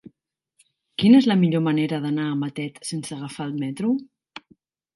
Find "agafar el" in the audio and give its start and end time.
3.19-3.55